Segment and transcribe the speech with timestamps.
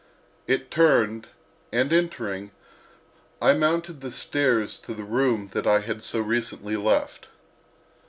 [0.47, 1.27] It turned
[1.71, 2.49] and, entering,
[3.39, 7.27] I mounted the stairs to the room that I had so recently left.